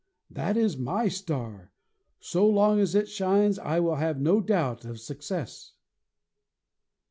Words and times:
That 0.31 0.57
is 0.57 0.79
my 0.79 1.09
star! 1.09 1.71
So 2.19 2.49
long 2.49 2.79
as 2.79 2.95
it 2.95 3.07
shines 3.07 3.59
I 3.59 3.79
will 3.79 3.97
have 3.97 4.19
no 4.19 4.41
doubt 4.41 4.83
of 4.83 4.99
success." 4.99 5.73